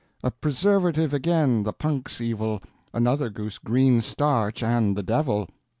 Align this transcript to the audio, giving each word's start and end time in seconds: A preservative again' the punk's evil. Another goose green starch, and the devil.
A 0.23 0.31
preservative 0.31 1.13
again' 1.13 1.61
the 1.61 1.73
punk's 1.73 2.19
evil. 2.19 2.59
Another 2.91 3.29
goose 3.29 3.59
green 3.59 4.01
starch, 4.01 4.63
and 4.63 4.97
the 4.97 5.03
devil. 5.03 5.47